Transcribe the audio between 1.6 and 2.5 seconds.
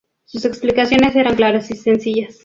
y sencillas.